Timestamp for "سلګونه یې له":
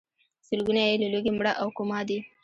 0.47-1.07